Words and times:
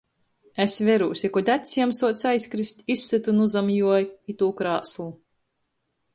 Es 0.63 0.77
verūs, 0.87 1.21
i 1.27 1.29
kod 1.35 1.51
acs 1.55 1.75
jam 1.79 1.93
suoc 1.97 2.23
aizkrist, 2.31 2.81
izsytu 2.95 3.35
nu 3.41 3.49
zam 3.57 3.71
juo 3.75 4.01
itū 4.35 4.51
krāslu... 4.63 5.09